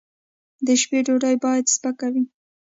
[0.65, 2.23] د شپې ډوډۍ باید سپکه وي